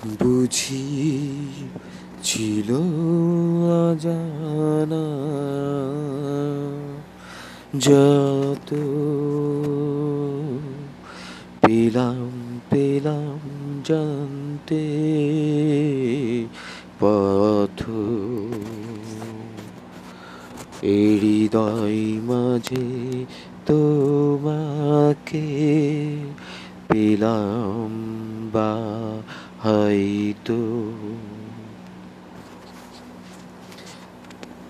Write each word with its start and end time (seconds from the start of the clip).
বুঝি 0.00 0.86
ছিল 2.22 2.68
অজানা 3.80 5.06
যত 7.80 8.70
পেলাম 11.62 12.30
পেলাম 12.70 13.40
জানতে 13.84 14.84
পথ 17.00 17.78
এই 20.90 21.08
হৃদয় 21.16 22.00
মাঝে 22.28 22.86
তোমাকে 23.66 25.46
পেলাম 26.88 27.90
বা 28.52 28.72
হয়তো 29.60 30.58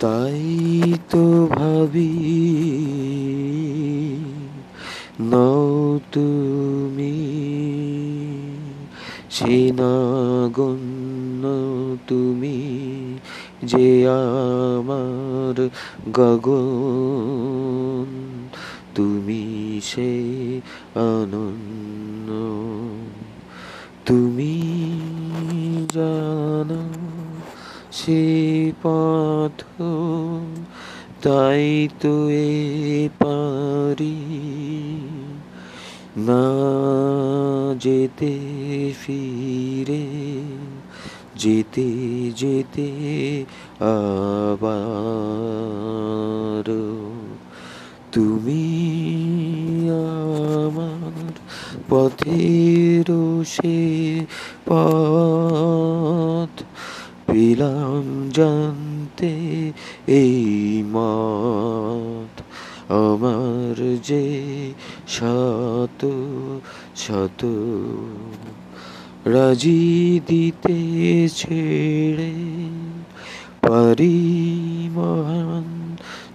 তাই 0.00 0.42
তো 1.10 1.24
ভাবি 1.48 2.12
নও 5.22 5.66
তুমি 6.12 7.16
সেনাগণ্য 9.30 10.76
তুমি 12.06 12.58
যে 13.62 13.88
আমার 14.08 15.56
গগন 16.12 18.08
তুমি 18.94 19.42
সে 19.80 20.12
অনন্য 21.02 22.28
তুমি 24.06 24.56
জানো 25.92 26.82
সে 27.92 28.24
পথ, 28.82 29.64
তাই 31.22 31.88
তো 32.00 32.28
এ 32.28 33.08
পারি 33.18 34.18
না 36.18 36.46
যেতে 37.80 38.38
ফিরে। 39.02 40.06
যেতে 41.36 41.88
যেতে 42.36 42.88
আবার 43.80 44.76
তুমি 48.12 48.64
আমার 50.64 51.32
পথের 51.88 53.25
সে 53.46 53.78
পথ 54.66 56.52
পেলাম 57.26 58.04
জানতে 58.30 59.32
এই 60.20 60.36
মত। 60.92 62.34
আমার 63.04 63.76
যে 64.02 64.26
শত 65.08 66.02
শত 66.96 67.40
রাজি 69.26 69.84
দিতে 70.26 70.78
ছেড়ে 71.36 72.34
পারি 73.62 74.18
মহান 74.94 75.68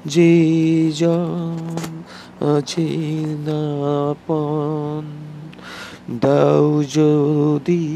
যে 0.06 0.34
জন 0.92 1.58
আছে 2.56 2.88
নাপন 3.48 5.31
দাও 6.20 6.84
যদি 6.84 7.88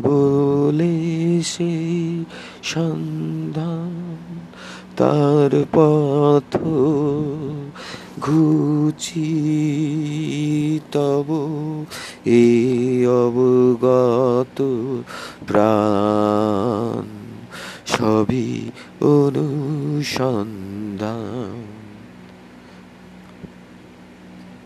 বলে 0.00 0.94
সে 1.42 1.74
সন্ধান 2.62 3.92
তার 4.96 5.52
পথ 5.72 6.52
ঘুচি 8.20 9.32
তব 10.92 11.28
এ 12.26 12.44
অবগত 13.22 14.58
প্রাণ 15.46 17.04
সবই 17.86 18.50
অনুসন্ধান। 19.00 20.72